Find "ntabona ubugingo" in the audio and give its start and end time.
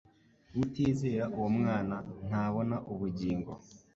2.27-3.51